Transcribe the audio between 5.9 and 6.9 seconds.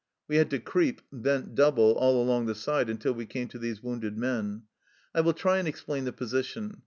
the position.